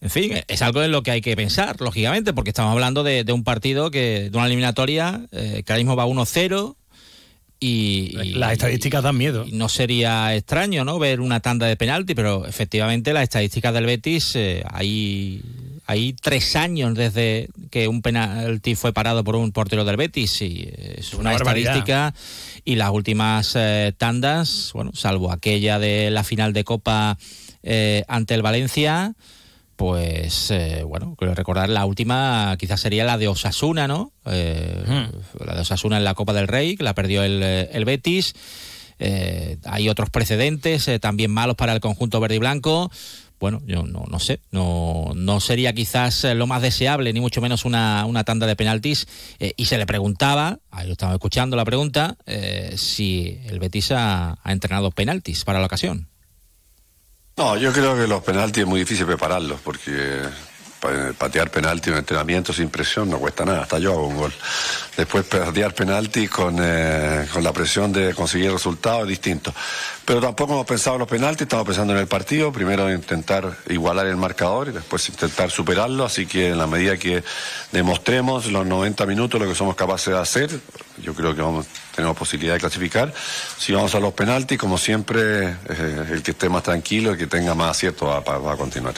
En 0.00 0.10
fin, 0.10 0.40
es 0.48 0.62
algo 0.62 0.82
en 0.82 0.90
lo 0.90 1.04
que 1.04 1.12
hay 1.12 1.20
que 1.20 1.36
pensar, 1.36 1.80
lógicamente, 1.80 2.32
porque 2.32 2.50
estamos 2.50 2.72
hablando 2.72 3.04
de, 3.04 3.24
un 3.32 3.44
partido 3.44 3.92
que, 3.92 4.30
de 4.30 4.36
una 4.36 4.46
eliminatoria 4.46 5.26
que 5.30 5.64
ahora 5.68 5.76
mismo 5.76 5.94
va 5.94 6.06
1-0, 6.06 6.74
y, 7.62 8.34
las 8.34 8.52
estadísticas 8.52 9.02
dan 9.02 9.16
miedo. 9.16 9.46
No 9.52 9.68
sería 9.68 10.34
extraño, 10.34 10.84
¿no? 10.84 10.98
Ver 10.98 11.20
una 11.20 11.40
tanda 11.40 11.66
de 11.66 11.76
penalti, 11.76 12.14
pero 12.14 12.46
efectivamente 12.46 13.12
las 13.12 13.24
estadísticas 13.24 13.72
del 13.72 13.86
Betis 13.86 14.36
hay 14.70 15.42
hay 15.86 16.14
tres 16.14 16.56
años 16.56 16.94
desde 16.94 17.48
que 17.70 17.88
un 17.88 18.02
penalti 18.02 18.74
fue 18.74 18.92
parado 18.92 19.24
por 19.24 19.36
un 19.36 19.52
portero 19.52 19.84
del 19.84 19.96
Betis 19.96 20.40
y 20.42 20.68
es 20.78 21.12
una, 21.14 21.34
estadística 21.34 22.14
y 22.64 22.76
las 22.76 22.90
últimas 22.90 23.52
eh, 23.56 23.92
tandas, 23.98 24.70
bueno, 24.74 24.92
salvo 24.94 25.32
aquella 25.32 25.78
de 25.78 26.10
la 26.10 26.24
final 26.24 26.52
de 26.52 26.64
Copa 26.64 27.18
eh, 27.62 28.04
ante 28.08 28.34
el 28.34 28.42
Valencia, 28.42 29.14
pues 29.76 30.50
eh, 30.50 30.84
bueno, 30.86 31.14
quiero 31.18 31.34
recordar 31.34 31.68
la 31.68 31.84
última 31.84 32.56
quizás 32.58 32.80
sería 32.80 33.04
la 33.04 33.18
de 33.18 33.28
Osasuna, 33.28 33.88
¿no? 33.88 34.12
Hmm. 34.24 35.44
La 35.44 35.54
de 35.54 35.60
Osasuna 35.60 35.96
en 35.96 36.04
la 36.04 36.14
Copa 36.14 36.32
del 36.32 36.48
Rey, 36.48 36.76
que 36.76 36.84
la 36.84 36.94
perdió 36.94 37.22
el, 37.22 37.42
el 37.42 37.84
Betis. 37.84 38.34
hay 38.98 39.88
otros 39.88 40.10
precedentes 40.10 40.90
también 41.00 41.30
malos 41.30 41.56
para 41.56 41.72
el 41.72 41.80
conjunto 41.80 42.20
verde 42.20 42.36
y 42.36 42.38
blanco 42.38 42.90
bueno, 43.42 43.60
yo 43.66 43.82
no, 43.82 44.04
no 44.08 44.20
sé, 44.20 44.38
no, 44.52 45.10
no 45.16 45.40
sería 45.40 45.72
quizás 45.72 46.22
eh, 46.22 46.36
lo 46.36 46.46
más 46.46 46.62
deseable, 46.62 47.12
ni 47.12 47.18
mucho 47.18 47.40
menos 47.40 47.64
una, 47.64 48.06
una 48.06 48.22
tanda 48.22 48.46
de 48.46 48.54
penaltis. 48.54 49.08
Eh, 49.40 49.52
y 49.56 49.64
se 49.64 49.78
le 49.78 49.84
preguntaba, 49.84 50.60
ahí 50.70 50.86
lo 50.86 50.92
estaba 50.92 51.14
escuchando 51.14 51.56
la 51.56 51.64
pregunta, 51.64 52.16
eh, 52.24 52.74
si 52.76 53.40
el 53.46 53.58
Betis 53.58 53.90
ha, 53.90 54.38
ha, 54.40 54.52
entrenado 54.52 54.92
penaltis 54.92 55.42
para 55.42 55.58
la 55.58 55.66
ocasión. 55.66 56.11
No, 57.36 57.56
yo 57.56 57.72
creo 57.72 57.96
que 57.96 58.06
los 58.06 58.22
penaltis 58.22 58.62
es 58.62 58.68
muy 58.68 58.80
difícil 58.80 59.06
prepararlos, 59.06 59.60
porque 59.60 60.22
patear 61.16 61.50
penalti 61.50 61.90
en 61.90 61.96
entrenamiento 61.96 62.52
sin 62.52 62.68
presión 62.68 63.08
no 63.08 63.18
cuesta 63.18 63.44
nada, 63.44 63.62
hasta 63.62 63.78
yo 63.78 63.92
hago 63.92 64.06
un 64.08 64.16
gol. 64.16 64.32
Después 64.96 65.24
patear 65.24 65.74
penalti 65.74 66.26
con, 66.26 66.56
eh, 66.60 67.26
con 67.32 67.44
la 67.44 67.52
presión 67.52 67.92
de 67.92 68.14
conseguir 68.14 68.48
el 68.48 68.54
resultado 68.54 69.02
es 69.02 69.08
distinto. 69.08 69.54
Pero 70.04 70.20
tampoco 70.20 70.54
hemos 70.54 70.66
pensado 70.66 70.96
en 70.96 71.00
los 71.00 71.08
penaltis, 71.08 71.42
estamos 71.42 71.66
pensando 71.66 71.92
en 71.92 72.00
el 72.00 72.08
partido, 72.08 72.52
primero 72.52 72.92
intentar 72.92 73.56
igualar 73.68 74.06
el 74.06 74.16
marcador 74.16 74.68
y 74.68 74.72
después 74.72 75.08
intentar 75.08 75.50
superarlo, 75.50 76.04
así 76.04 76.26
que 76.26 76.50
en 76.50 76.58
la 76.58 76.66
medida 76.66 76.96
que 76.96 77.22
demostremos 77.70 78.46
los 78.50 78.66
90 78.66 79.06
minutos 79.06 79.40
lo 79.40 79.46
que 79.46 79.54
somos 79.54 79.76
capaces 79.76 80.12
de 80.12 80.20
hacer, 80.20 80.50
yo 81.00 81.14
creo 81.14 81.34
que 81.34 81.42
vamos, 81.42 81.66
tenemos 81.94 82.16
posibilidad 82.16 82.54
de 82.54 82.60
clasificar. 82.60 83.12
Si 83.58 83.72
vamos 83.72 83.94
a 83.94 84.00
los 84.00 84.12
penaltis, 84.14 84.58
como 84.58 84.78
siempre, 84.78 85.48
eh, 85.48 86.06
el 86.10 86.22
que 86.22 86.32
esté 86.32 86.48
más 86.48 86.62
tranquilo, 86.62 87.12
el 87.12 87.18
que 87.18 87.26
tenga 87.26 87.54
más 87.54 87.70
acierto 87.70 88.06
va, 88.06 88.20
va 88.20 88.52
a 88.52 88.56
continuar. 88.56 88.94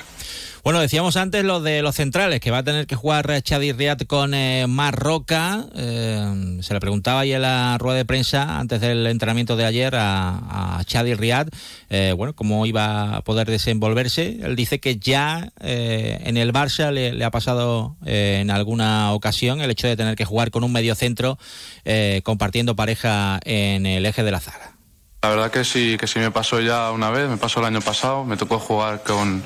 Bueno, 0.64 0.80
decíamos 0.80 1.18
antes 1.18 1.44
lo 1.44 1.61
de 1.61 1.83
los 1.83 1.94
centrales, 1.94 2.40
que 2.40 2.50
va 2.50 2.59
a 2.59 2.62
tener 2.62 2.87
que 2.87 2.97
jugar 2.97 3.42
Chadi 3.42 3.73
Riad 3.73 3.99
con 4.06 4.33
eh, 4.33 4.64
Marroca. 4.66 5.66
Eh, 5.76 6.59
se 6.62 6.73
le 6.73 6.80
preguntaba 6.80 7.21
ahí 7.21 7.35
en 7.35 7.42
la 7.42 7.76
rueda 7.76 7.99
de 7.99 8.06
prensa 8.06 8.59
antes 8.59 8.80
del 8.80 9.06
entrenamiento 9.06 9.56
de 9.56 9.66
ayer 9.66 9.94
a, 9.94 10.78
a 10.78 10.85
Chadi 10.85 11.12
Riad, 11.12 11.49
eh, 11.90 12.14
bueno, 12.16 12.35
cómo 12.35 12.64
iba 12.64 13.14
a 13.14 13.21
poder 13.21 13.47
desenvolverse. 13.50 14.38
Él 14.42 14.56
dice 14.56 14.80
que 14.80 14.97
ya 14.97 15.52
en 15.61 16.38
el 16.38 16.54
Barça 16.54 16.90
le, 16.92 17.23
ha 17.23 17.30
pasado 17.30 17.97
en 18.06 18.50
alguna 18.50 19.12
ocasión 19.12 19.61
el 19.61 19.71
hecho 19.71 19.87
de 19.87 19.99
tener 19.99 20.16
que 20.16 20.25
jugar 20.25 20.50
con 20.50 20.64
un 20.64 20.73
mediocentro 20.73 21.38
compartiendo 22.23 22.75
pareja 22.75 23.38
en 23.44 23.85
el 23.85 24.06
eje 24.06 24.23
de 24.23 24.30
la 24.30 24.40
zaga. 24.40 24.73
La 25.23 25.28
verdad 25.28 25.50
que 25.50 25.64
sí, 25.64 25.99
que 25.99 26.06
sí 26.06 26.18
me 26.21 26.30
pasó 26.30 26.61
ya 26.61 26.90
una 26.90 27.11
vez, 27.11 27.28
me 27.28 27.37
pasó 27.37 27.61
el 27.61 27.66
año 27.66 27.83
pasado, 27.83 28.25
me 28.25 28.38
tocó 28.38 28.59
jugar 28.59 29.02
con 29.02 29.42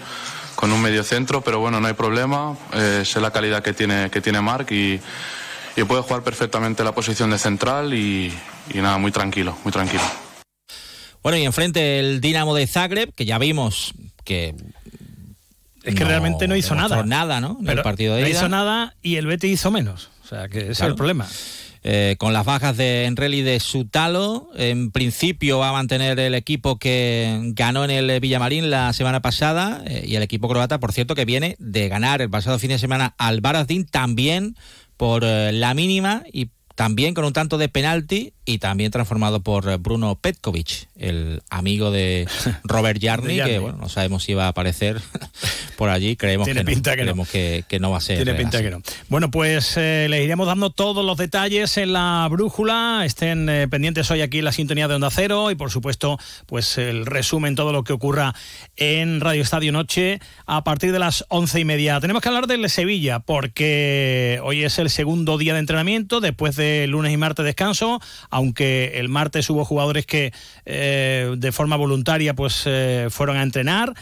con 0.58 0.72
un 0.72 0.82
medio 0.82 1.04
centro, 1.04 1.40
pero 1.40 1.60
bueno, 1.60 1.78
no 1.78 1.86
hay 1.86 1.94
problema. 1.94 2.56
Eh, 2.74 3.04
sé 3.04 3.20
la 3.20 3.30
calidad 3.30 3.62
que 3.62 3.72
tiene, 3.72 4.10
que 4.10 4.20
tiene 4.20 4.40
Marc 4.40 4.72
y, 4.72 4.98
y 5.76 5.84
puede 5.84 6.02
jugar 6.02 6.24
perfectamente 6.24 6.82
la 6.82 6.90
posición 6.90 7.30
de 7.30 7.38
central 7.38 7.94
y, 7.94 8.34
nada, 8.74 8.98
muy 8.98 9.12
tranquilo, 9.12 9.56
muy 9.62 9.72
tranquilo. 9.72 10.02
Bueno, 11.22 11.38
y 11.38 11.44
enfrente 11.44 12.00
el 12.00 12.20
Dinamo 12.20 12.56
de 12.56 12.66
Zagreb, 12.66 13.14
que 13.14 13.24
ya 13.24 13.38
vimos 13.38 13.94
que 14.24 14.56
es 15.84 15.94
que 15.94 16.04
realmente 16.04 16.48
no 16.48 16.56
hizo 16.56 16.74
nada. 16.74 17.04
nada, 17.04 17.40
¿no? 17.40 17.60
el 17.64 17.82
partido 17.82 18.16
de 18.16 18.22
no 18.22 18.28
hizo 18.28 18.48
nada 18.48 18.96
y 19.00 19.14
el 19.14 19.28
Betis 19.28 19.52
hizo 19.52 19.70
menos. 19.70 20.10
O 20.24 20.26
sea, 20.26 20.48
que 20.48 20.58
ese 20.58 20.72
es 20.72 20.80
el 20.80 20.96
problema. 20.96 21.28
Eh, 21.84 22.16
con 22.18 22.32
las 22.32 22.44
bajas 22.44 22.76
de 22.76 23.04
Enreli 23.04 23.42
de 23.42 23.60
Sutalo. 23.60 24.50
En 24.56 24.90
principio 24.90 25.58
va 25.58 25.68
a 25.68 25.72
mantener 25.72 26.18
el 26.18 26.34
equipo 26.34 26.78
que 26.78 27.40
ganó 27.54 27.84
en 27.84 27.90
el 27.90 28.20
Villamarín 28.20 28.70
la 28.70 28.92
semana 28.92 29.22
pasada 29.22 29.82
eh, 29.86 30.04
y 30.06 30.16
el 30.16 30.22
equipo 30.22 30.48
croata, 30.48 30.80
por 30.80 30.92
cierto, 30.92 31.14
que 31.14 31.24
viene 31.24 31.56
de 31.58 31.88
ganar 31.88 32.20
el 32.20 32.30
pasado 32.30 32.58
fin 32.58 32.70
de 32.70 32.78
semana 32.78 33.14
al 33.18 33.40
Baradín 33.40 33.86
también 33.86 34.56
por 34.96 35.22
eh, 35.24 35.52
la 35.52 35.74
mínima 35.74 36.24
y 36.32 36.50
también 36.74 37.14
con 37.14 37.24
un 37.24 37.32
tanto 37.32 37.58
de 37.58 37.68
penalti 37.68 38.32
y 38.48 38.56
también 38.56 38.90
transformado 38.90 39.40
por 39.40 39.76
Bruno 39.76 40.14
Petkovic, 40.14 40.88
el 40.96 41.42
amigo 41.50 41.90
de 41.90 42.26
Robert 42.64 42.98
Jarni, 42.98 43.36
que 43.36 43.58
bueno, 43.58 43.76
no 43.76 43.90
sabemos 43.90 44.22
si 44.22 44.32
va 44.32 44.46
a 44.46 44.48
aparecer 44.48 45.02
por 45.76 45.90
allí, 45.90 46.16
creemos 46.16 46.48
que, 46.48 46.54
no. 46.54 46.64
que, 46.64 47.78
no. 47.78 47.90
va 47.90 47.98
a 47.98 48.00
ser. 48.00 48.24
Tiene 48.24 48.32
pinta 48.38 48.62
que 48.62 48.70
no. 48.70 48.80
Bueno, 49.10 49.30
pues 49.30 49.74
eh, 49.76 50.06
les 50.08 50.24
iremos 50.24 50.46
dando 50.46 50.70
todos 50.70 51.04
los 51.04 51.18
detalles 51.18 51.76
en 51.76 51.92
la 51.92 52.26
brújula, 52.30 53.02
estén 53.04 53.50
eh, 53.50 53.68
pendientes 53.68 54.10
hoy 54.10 54.22
aquí 54.22 54.38
en 54.38 54.46
la 54.46 54.52
sintonía 54.52 54.88
de 54.88 54.94
Onda 54.94 55.10
Cero 55.10 55.50
y 55.50 55.54
por 55.54 55.70
supuesto, 55.70 56.18
pues 56.46 56.78
el 56.78 57.04
resumen, 57.04 57.54
todo 57.54 57.70
lo 57.70 57.84
que 57.84 57.92
ocurra 57.92 58.34
en 58.76 59.20
Radio 59.20 59.42
Estadio 59.42 59.72
Noche 59.72 60.20
a 60.46 60.64
partir 60.64 60.92
de 60.92 61.00
las 61.00 61.26
once 61.28 61.60
y 61.60 61.66
media. 61.66 62.00
Tenemos 62.00 62.22
que 62.22 62.30
hablar 62.30 62.46
del 62.46 62.70
Sevilla 62.70 63.18
porque 63.18 64.40
hoy 64.42 64.64
es 64.64 64.78
el 64.78 64.88
segundo 64.88 65.36
día 65.36 65.52
de 65.52 65.60
entrenamiento 65.60 66.22
después 66.22 66.56
de 66.56 66.86
lunes 66.86 67.12
y 67.12 67.18
martes 67.18 67.44
descanso, 67.44 68.00
aunque 68.38 68.98
el 69.00 69.08
martes 69.08 69.50
hubo 69.50 69.64
jugadores 69.64 70.06
que 70.06 70.32
eh, 70.64 71.34
de 71.36 71.52
forma 71.52 71.76
voluntaria 71.76 72.34
pues 72.34 72.62
eh, 72.66 73.08
fueron 73.10 73.36
a 73.36 73.42
entrenar 73.42 73.94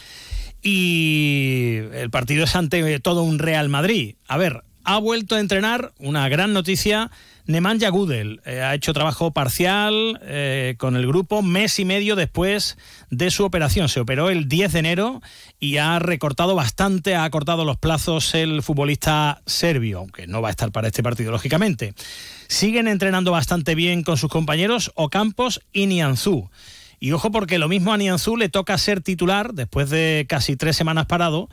y 0.62 1.78
el 1.94 2.10
partido 2.10 2.44
es 2.44 2.54
ante 2.54 3.00
todo 3.00 3.22
un 3.22 3.38
Real 3.38 3.68
Madrid. 3.70 4.16
A 4.28 4.36
ver, 4.36 4.62
ha 4.86 4.98
vuelto 4.98 5.34
a 5.34 5.40
entrenar, 5.40 5.92
una 5.98 6.28
gran 6.28 6.52
noticia, 6.52 7.10
Nemanja 7.46 7.90
Gudel 7.90 8.40
eh, 8.44 8.60
ha 8.60 8.74
hecho 8.74 8.92
trabajo 8.92 9.32
parcial 9.32 10.20
eh, 10.22 10.76
con 10.78 10.96
el 10.96 11.06
grupo 11.06 11.42
mes 11.42 11.78
y 11.80 11.84
medio 11.84 12.14
después 12.16 12.78
de 13.10 13.30
su 13.30 13.44
operación. 13.44 13.88
Se 13.88 14.00
operó 14.00 14.30
el 14.30 14.48
10 14.48 14.72
de 14.72 14.78
enero 14.78 15.22
y 15.58 15.76
ha 15.76 15.98
recortado 15.98 16.54
bastante, 16.54 17.16
ha 17.16 17.24
acortado 17.24 17.64
los 17.64 17.76
plazos 17.76 18.34
el 18.34 18.62
futbolista 18.62 19.42
serbio, 19.44 19.98
aunque 19.98 20.28
no 20.28 20.40
va 20.40 20.48
a 20.48 20.50
estar 20.52 20.70
para 20.70 20.86
este 20.88 21.02
partido, 21.02 21.32
lógicamente. 21.32 21.92
Siguen 22.48 22.86
entrenando 22.86 23.32
bastante 23.32 23.74
bien 23.74 24.04
con 24.04 24.16
sus 24.16 24.30
compañeros 24.30 24.92
Ocampos 24.94 25.62
y 25.72 25.86
Nianzú. 25.86 26.48
Y 26.98 27.12
ojo 27.12 27.30
porque 27.30 27.58
lo 27.58 27.68
mismo 27.68 27.92
a 27.92 27.96
Nianzú 27.96 28.36
le 28.36 28.48
toca 28.48 28.78
ser 28.78 29.02
titular 29.02 29.52
después 29.52 29.90
de 29.90 30.26
casi 30.28 30.56
tres 30.56 30.76
semanas 30.76 31.06
parado 31.06 31.48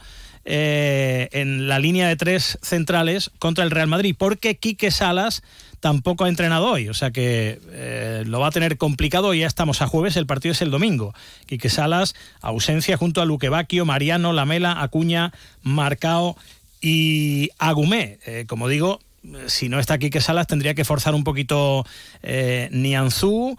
eh, 0.46 1.30
en 1.32 1.68
la 1.68 1.80
línea 1.80 2.08
de 2.08 2.16
tres 2.16 2.58
centrales 2.62 3.32
contra 3.40 3.64
el 3.64 3.72
Real 3.72 3.88
Madrid, 3.88 4.16
porque 4.18 4.56
Quique 4.58 4.92
Salas 4.92 5.42
tampoco 5.84 6.24
ha 6.24 6.30
entrenado 6.30 6.68
hoy, 6.68 6.88
o 6.88 6.94
sea 6.94 7.12
que 7.12 7.60
eh, 7.72 8.24
lo 8.26 8.40
va 8.40 8.48
a 8.48 8.52
tener 8.52 8.78
complicado. 8.78 9.34
Ya 9.34 9.48
estamos 9.48 9.82
a 9.82 9.88
jueves, 9.88 10.16
el 10.16 10.26
partido 10.26 10.54
es 10.54 10.62
el 10.62 10.72
domingo. 10.72 11.14
Quique 11.46 11.70
Salas, 11.70 12.16
ausencia 12.40 12.96
junto 12.96 13.22
a 13.22 13.26
Luque 13.26 13.50
Mariano, 13.86 14.32
Lamela, 14.32 14.82
Acuña, 14.82 15.34
Marcao 15.62 16.38
y 16.82 17.50
Agumé. 17.58 18.20
Eh, 18.26 18.46
como 18.48 18.70
digo, 18.70 19.02
si 19.48 19.68
no 19.68 19.78
está 19.78 19.98
Quique 19.98 20.22
Salas, 20.22 20.48
tendría 20.48 20.74
que 20.74 20.86
forzar 20.86 21.16
un 21.16 21.26
poquito 21.26 21.86
eh, 22.22 22.70
Nianzú. 22.72 23.58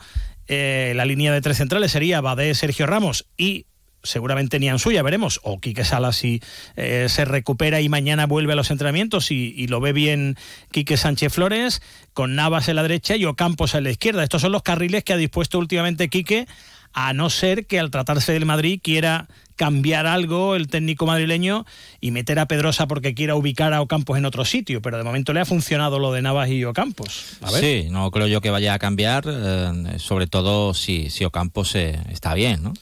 La 0.49 1.05
línea 1.05 1.31
de 1.31 1.43
tres 1.43 1.59
centrales 1.59 1.93
sería 1.93 2.23
Badé, 2.23 2.55
Sergio 2.55 2.87
Ramos 2.87 3.27
y 3.37 3.67
seguramente 4.05 4.61
Nianzú, 4.61 4.93
ya 4.93 5.03
veremos, 5.03 5.41
o 5.43 5.59
Quique 5.59 5.85
Salas 5.85 6.17
si 6.17 6.41
se 6.77 7.25
recupera 7.25 7.81
y 7.81 7.89
mañana 7.89 8.27
vuelve 8.27 8.53
a 8.53 8.57
los 8.57 8.71
entrenamientos 8.71 9.31
y, 9.31 9.67
lo 9.67 9.81
ve 9.81 9.93
bien 9.93 10.37
Quique 10.71 10.97
Sánchez 10.97 11.33
Flores 11.33 11.83
con 12.13 12.35
Navas 12.35 12.69
en 12.69 12.77
la 12.77 12.83
derecha 12.83 13.17
y 13.17 13.25
Ocampos 13.25 13.75
en 13.75 13.85
la 13.85 13.91
izquierda. 13.91 14.23
Estos 14.23 14.43
son 14.43 14.53
los 14.53 14.63
carriles 14.63 15.05
que 15.05 15.13
ha 15.13 15.17
dispuesto 15.17 15.59
últimamente 15.59 16.09
Quique, 16.09 16.47
a 16.95 17.13
no 17.13 17.29
ser 17.29 17.67
que 17.67 17.81
al 17.81 17.91
tratarse 17.91 18.33
del 18.33 18.47
Madrid 18.47 18.81
quiera 18.83 19.27
cambiar 19.57 20.07
algo 20.07 20.57
el 20.57 20.69
técnico 20.69 21.07
madrileño 21.07 21.65
y 22.01 22.11
meter 22.11 22.39
a 22.39 22.47
Pedrosa 22.47 22.87
porque 22.87 23.15
quiera 23.15 23.37
ubicar 23.37 23.73
a 23.73 23.83
Ocampos 23.83 24.19
en 24.19 24.25
otro 24.25 24.45
sitio, 24.45 24.83
pero 24.83 24.97
de 24.99 25.05
momento 25.05 25.33
le 25.33 25.41
ha 25.41 25.45
funcionado 25.45 25.99
lo 25.99 26.13
de 26.13 26.23
Navas 26.23 26.49
y 26.49 26.65
Ocampos. 26.65 27.39
Sí, 27.61 27.87
no 27.91 28.11
creo 28.11 28.27
yo 28.27 28.41
que 28.41 28.51
vaya 28.51 28.75
a 28.75 28.79
cambiar, 28.79 29.25
eh, 29.29 29.99
sobre 29.99 30.27
todo 30.27 30.75
si, 30.75 31.11
si 31.11 31.25
Ocampos 31.25 31.75
eh, 31.75 32.01
está 32.11 32.35
bien, 32.35 32.63
¿no? 32.63 32.75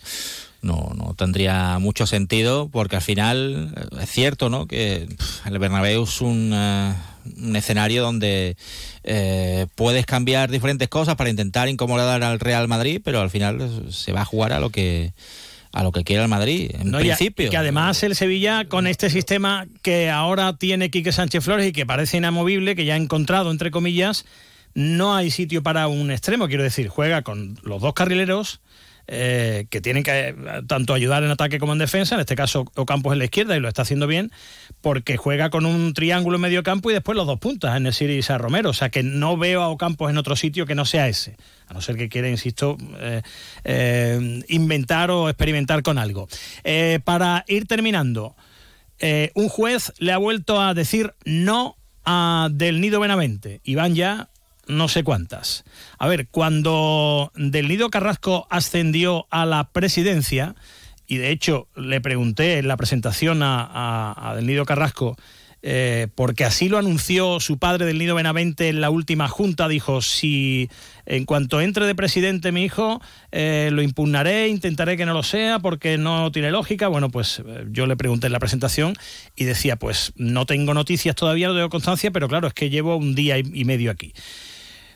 No, 0.62 0.92
no 0.96 1.14
tendría 1.14 1.78
mucho 1.78 2.06
sentido 2.06 2.68
porque 2.70 2.96
al 2.96 3.02
final 3.02 3.74
es 4.00 4.10
cierto 4.10 4.48
¿no? 4.48 4.66
que 4.66 5.08
el 5.44 5.58
Bernabéu 5.58 6.04
es 6.04 6.20
un, 6.20 6.52
eh, 6.54 6.94
un 7.42 7.56
escenario 7.56 8.02
donde 8.02 8.56
eh, 9.02 9.66
puedes 9.74 10.06
cambiar 10.06 10.50
diferentes 10.50 10.88
cosas 10.88 11.16
para 11.16 11.30
intentar 11.30 11.68
incomodar 11.68 12.22
al 12.22 12.40
Real 12.40 12.68
Madrid, 12.68 13.00
pero 13.04 13.20
al 13.20 13.30
final 13.30 13.92
se 13.92 14.12
va 14.12 14.22
a 14.22 14.24
jugar 14.24 14.52
a 14.52 14.60
lo 14.60 14.70
que 14.70 15.12
a 15.72 15.82
lo 15.82 15.90
que 15.90 16.04
quiera 16.04 16.22
el 16.22 16.28
Madrid, 16.28 16.70
en 16.78 16.92
principio. 16.92 17.46
Y 17.46 17.48
que 17.50 17.56
además 17.56 18.02
el 18.02 18.14
Sevilla, 18.14 18.66
con 18.66 18.86
este 18.86 19.08
sistema 19.08 19.66
que 19.80 20.10
ahora 20.10 20.54
tiene 20.58 20.90
Quique 20.90 21.12
Sánchez 21.12 21.42
Flores 21.42 21.66
y 21.66 21.72
que 21.72 21.86
parece 21.86 22.18
inamovible, 22.18 22.76
que 22.76 22.84
ya 22.84 22.92
ha 22.92 22.98
encontrado, 22.98 23.50
entre 23.50 23.70
comillas, 23.70 24.26
no 24.74 25.14
hay 25.14 25.30
sitio 25.30 25.62
para 25.62 25.88
un 25.88 26.10
extremo, 26.10 26.46
quiero 26.46 26.62
decir, 26.62 26.88
juega 26.88 27.22
con 27.22 27.58
los 27.62 27.80
dos 27.80 27.94
carrileros, 27.94 28.60
eh, 29.08 29.66
que 29.68 29.80
tienen 29.80 30.04
que 30.04 30.28
eh, 30.28 30.34
tanto 30.66 30.94
ayudar 30.94 31.24
en 31.24 31.30
ataque 31.30 31.58
como 31.58 31.72
en 31.72 31.78
defensa, 31.78 32.14
en 32.14 32.20
este 32.20 32.36
caso 32.36 32.64
Ocampos 32.76 33.12
en 33.12 33.18
la 33.18 33.24
izquierda 33.24 33.56
y 33.56 33.60
lo 33.60 33.68
está 33.68 33.82
haciendo 33.82 34.06
bien, 34.06 34.30
porque 34.80 35.16
juega 35.16 35.50
con 35.50 35.66
un 35.66 35.92
triángulo 35.92 36.36
en 36.36 36.42
medio 36.42 36.62
campo 36.62 36.90
y 36.90 36.94
después 36.94 37.16
los 37.16 37.26
dos 37.26 37.38
puntas, 37.38 37.76
en 37.76 37.86
el 37.86 38.10
y 38.10 38.20
Romero, 38.20 38.70
o 38.70 38.72
sea 38.72 38.90
que 38.90 39.02
no 39.02 39.36
veo 39.36 39.62
a 39.62 39.68
Ocampos 39.68 40.10
en 40.10 40.18
otro 40.18 40.36
sitio 40.36 40.66
que 40.66 40.74
no 40.74 40.84
sea 40.84 41.08
ese, 41.08 41.36
a 41.68 41.74
no 41.74 41.80
ser 41.80 41.96
que 41.96 42.08
quiera, 42.08 42.28
insisto, 42.28 42.76
eh, 43.64 44.42
inventar 44.48 45.10
o 45.10 45.28
experimentar 45.28 45.82
con 45.82 45.98
algo. 45.98 46.28
para 47.04 47.44
ir 47.48 47.66
terminando, 47.66 48.36
un 49.34 49.48
juez 49.48 49.92
le 49.98 50.12
ha 50.12 50.18
vuelto 50.18 50.60
a 50.60 50.74
decir 50.74 51.12
no 51.24 51.76
a 52.04 52.48
Del 52.50 52.80
Nido 52.80 53.00
Benavente 53.00 53.60
y 53.64 53.74
van 53.74 53.94
ya 53.94 54.28
no 54.72 54.88
sé 54.88 55.04
cuántas. 55.04 55.64
A 55.98 56.08
ver, 56.08 56.28
cuando 56.28 57.30
Del 57.34 57.68
Nido 57.68 57.90
Carrasco 57.90 58.46
ascendió 58.50 59.26
a 59.30 59.46
la 59.46 59.70
presidencia, 59.70 60.54
y 61.06 61.18
de 61.18 61.30
hecho 61.30 61.68
le 61.76 62.00
pregunté 62.00 62.58
en 62.58 62.68
la 62.68 62.76
presentación 62.76 63.40
a, 63.42 64.32
Del 64.36 64.46
Nido 64.46 64.64
Carrasco, 64.64 65.16
eh, 65.64 66.08
porque 66.16 66.44
así 66.44 66.68
lo 66.68 66.76
anunció 66.76 67.38
su 67.38 67.58
padre 67.58 67.86
del 67.86 67.98
Nido 67.98 68.16
Benavente 68.16 68.68
en 68.68 68.80
la 68.80 68.90
última 68.90 69.28
junta, 69.28 69.68
dijo, 69.68 70.02
si 70.02 70.68
en 71.06 71.24
cuanto 71.24 71.60
entre 71.60 71.86
de 71.86 71.94
presidente 71.94 72.50
mi 72.50 72.64
hijo, 72.64 73.00
eh, 73.30 73.70
lo 73.72 73.82
impugnaré, 73.82 74.48
intentaré 74.48 74.96
que 74.96 75.06
no 75.06 75.12
lo 75.12 75.22
sea 75.22 75.60
porque 75.60 75.98
no 75.98 76.32
tiene 76.32 76.50
lógica. 76.50 76.88
Bueno, 76.88 77.10
pues 77.10 77.42
eh, 77.46 77.66
yo 77.70 77.86
le 77.86 77.96
pregunté 77.96 78.26
en 78.26 78.32
la 78.32 78.40
presentación 78.40 78.94
y 79.36 79.44
decía, 79.44 79.76
pues 79.76 80.12
no 80.16 80.46
tengo 80.46 80.74
noticias 80.74 81.14
todavía, 81.14 81.46
no 81.46 81.54
tengo 81.54 81.70
constancia, 81.70 82.10
pero 82.10 82.26
claro, 82.26 82.48
es 82.48 82.54
que 82.54 82.68
llevo 82.68 82.96
un 82.96 83.14
día 83.14 83.38
y 83.38 83.64
medio 83.64 83.92
aquí. 83.92 84.14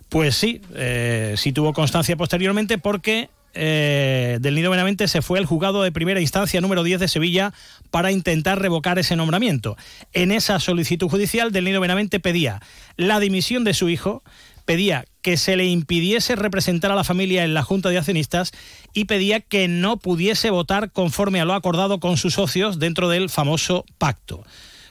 Pues 0.09 0.37
sí, 0.37 0.61
eh, 0.75 1.35
sí 1.37 1.53
tuvo 1.53 1.73
constancia 1.73 2.17
posteriormente 2.17 2.79
porque 2.79 3.29
eh, 3.59 4.37
del 4.41 4.55
Nido 4.55 4.71
Benavente 4.71 5.09
se 5.09 5.23
fue 5.23 5.39
al 5.39 5.47
juzgado 5.47 5.83
de 5.83 5.91
primera 5.91 6.21
instancia 6.21 6.61
número 6.61 6.83
10 6.83 7.01
de 7.01 7.09
Sevilla 7.09 7.55
para 7.91 8.13
intentar 8.13 8.61
revocar 8.61 8.99
ese 8.99 9.17
nombramiento. 9.17 9.77
En 10.13 10.31
esa 10.31 10.61
solicitud 10.61 11.09
judicial, 11.09 11.53
del 11.53 11.65
Nido 11.65 11.81
Benavente 11.81 12.21
pedía 12.21 12.61
la 12.97 13.19
dimisión 13.19 13.65
de 13.65 13.73
su 13.73 13.89
hijo, 13.89 14.23
pedía 14.67 15.07
que 15.23 15.39
se 15.39 15.57
le 15.57 15.65
impidiese 15.65 16.37
representar 16.37 16.93
a 16.93 16.97
la 16.97 17.05
familia 17.05 17.45
en 17.45 17.55
la 17.55 17.63
Junta 17.63 17.89
de 17.89 17.99
Accionistas 17.99 18.53
y 18.93 19.07
pedía 19.07 19.41
que 19.41 19.69
no 19.69 19.97
pudiese 19.97 20.51
votar 20.51 20.93
conforme 20.93 21.41
a 21.41 21.47
lo 21.47 21.55
acordado 21.55 21.99
con 21.99 22.19
sus 22.19 22.35
socios 22.35 22.79
dentro 22.79 23.09
del 23.09 23.31
famoso 23.31 23.87
pacto. 23.97 24.45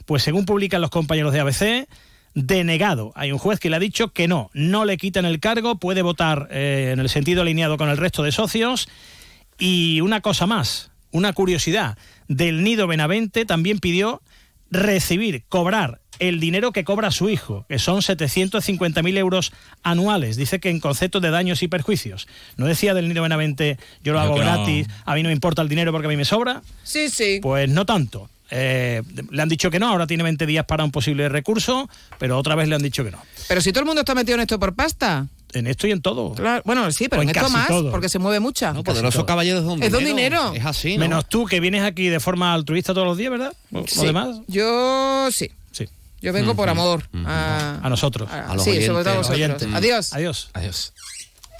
Pues 0.06 0.24
según 0.24 0.46
publican 0.46 0.82
los 0.82 0.90
compañeros 0.90 1.34
de 1.34 1.40
ABC, 1.40 1.88
denegado. 2.36 3.12
Hay 3.16 3.32
un 3.32 3.40
juez 3.40 3.60
que 3.60 3.70
le 3.70 3.78
ha 3.78 3.80
dicho 3.80 4.10
que 4.10 4.28
no, 4.28 4.52
no 4.54 4.86
le 4.86 4.98
quitan 4.98 5.26
el 5.26 5.40
cargo, 5.40 5.80
puede 5.80 6.04
votar 6.04 6.48
eh, 6.52 6.92
en 6.94 7.00
el 7.00 7.10
sentido 7.10 7.42
alineado 7.42 7.78
con 7.78 7.90
el 7.90 7.98
resto 7.98 8.22
de 8.22 8.32
socios. 8.32 8.88
Y 9.58 10.02
una 10.02 10.22
cosa 10.22 10.46
más, 10.46 10.92
una 11.12 11.34
curiosidad, 11.34 11.98
del 12.28 12.64
Nido 12.64 12.88
Benavente 12.88 13.46
también 13.46 13.80
pidió 13.80 14.22
recibir, 14.70 15.44
cobrar 15.48 16.02
el 16.20 16.40
dinero 16.40 16.72
que 16.72 16.84
cobra 16.84 17.12
su 17.12 17.30
hijo, 17.30 17.66
que 17.68 17.80
son 17.80 18.02
750.000 18.02 19.18
euros 19.18 19.54
anuales. 19.84 20.38
Dice 20.38 20.60
que 20.60 20.70
en 20.70 20.80
concepto 20.80 21.20
de 21.20 21.30
daños 21.30 21.64
y 21.64 21.68
perjuicios. 21.68 22.28
No 22.58 22.68
decía 22.68 22.94
del 22.94 23.08
Nido 23.08 23.24
Benavente, 23.24 23.78
yo 24.04 24.14
lo 24.14 24.20
hago 24.20 24.36
gratis, 24.36 24.88
a 25.06 25.16
mí 25.16 25.24
no 25.24 25.30
me 25.30 25.34
importa 25.34 25.62
el 25.62 25.70
dinero 25.70 25.92
porque 25.92 26.08
a 26.08 26.10
mí 26.10 26.18
me 26.18 26.26
sobra. 26.26 26.62
Sí, 26.84 27.10
sí. 27.10 27.40
Pues 27.42 27.70
no 27.70 27.86
tanto. 27.86 28.30
Eh, 28.52 29.02
le 29.32 29.42
han 29.42 29.50
dicho 29.50 29.72
que 29.72 29.80
no, 29.80 29.90
ahora 29.90 30.08
tiene 30.08 30.24
20 30.24 30.46
días 30.46 30.66
para 30.66 30.84
un 30.84 30.92
posible 30.92 31.30
recurso, 31.30 31.90
pero 32.20 32.38
otra 32.38 32.56
vez 32.56 32.68
le 32.68 32.76
han 32.76 32.82
dicho 32.82 33.04
que 33.04 33.12
no. 33.12 33.22
Pero 33.48 33.62
si 33.62 33.72
todo 33.72 33.82
el 33.82 33.86
mundo 33.86 34.02
está 34.02 34.14
metido 34.14 34.36
en 34.36 34.42
esto 34.42 34.60
por 34.60 34.76
pasta. 34.76 35.28
En 35.54 35.68
esto 35.68 35.88
y 35.88 35.92
en 35.92 36.02
todo. 36.02 36.36
bueno, 36.66 36.92
sí, 36.92 37.08
pero 37.08 37.22
en, 37.22 37.30
esto 37.30 37.50
más, 37.50 37.70
porque 37.92 38.10
se 38.10 38.20
mueve 38.20 38.40
mucha. 38.40 38.74
No, 38.74 38.84
poderoso 38.84 39.26
caballero 39.26 39.60
es 39.60 39.66
un 39.66 39.82
Es 39.82 39.94
un 39.94 40.04
dinero. 40.04 40.54
Es 40.54 40.66
así, 40.66 40.98
Menos 40.98 41.28
tú, 41.30 41.46
que 41.46 41.60
vienes 41.60 41.84
aquí 41.84 42.10
de 42.10 42.20
forma 42.20 42.54
altruista 42.54 42.94
todos 42.94 43.08
los 43.08 43.18
días, 43.18 43.32
¿verdad? 43.32 43.54
Sí. 43.88 44.06
demás? 44.06 44.42
Yo 44.48 45.30
sí. 45.32 45.52
Sí. 45.72 45.88
Yo 46.22 46.34
vengo 46.34 46.56
por 46.56 46.70
amor. 46.70 47.08
A, 47.26 47.88
nosotros. 47.90 48.30
A, 48.30 48.54
los 48.54 48.64
sí, 48.64 48.86
sobre 48.86 49.04
todo 49.04 49.14
a 49.14 49.18
vosotros. 49.18 49.74
Adiós. 49.74 50.14
Adiós. 50.14 50.50
Adiós. 50.54 50.94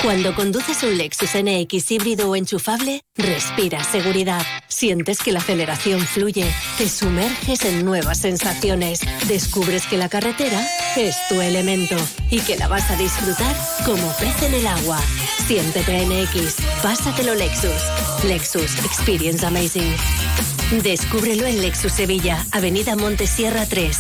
Cuando 0.02 0.36
conduces 0.36 0.84
un 0.84 0.98
Lexus 0.98 1.32
NX 1.36 1.92
híbrido 1.92 2.30
o 2.30 2.36
enchufable, 2.36 3.02
respira 3.16 3.84
seguridad. 3.84 4.46
Sientes 4.68 5.20
que 5.20 5.32
la 5.32 5.40
aceleración 5.40 6.00
fluye, 6.02 6.46
te 6.78 6.88
sumerges 6.88 7.66
en 7.66 7.84
nuevas 7.86 8.20
sensaciones, 8.20 9.02
descubres 9.28 9.88
que 9.88 9.98
la 9.98 10.10
carretera 10.10 10.68
es 10.96 11.16
tu 11.28 11.42
elemento 11.42 11.96
y 12.30 12.40
que 12.42 12.58
la 12.58 12.68
vas 12.68 12.90
a 12.92 12.96
disfrutar 12.98 13.56
como 13.86 14.12
pez 14.18 14.44
en 14.44 14.54
el 14.54 14.68
agua. 14.68 15.02
Siéntete 15.48 16.06
NX, 16.06 16.56
pásatelo 16.84 17.34
Lexus. 17.34 17.82
Lexus 18.24 18.78
Experience 18.86 19.46
Amazing. 19.46 19.96
Descúbrelo 20.84 21.46
en 21.46 21.62
Lexus 21.62 21.94
Sevilla, 21.94 22.46
Avenida 22.52 22.96
Montesierra 22.96 23.66
3. 23.66 23.98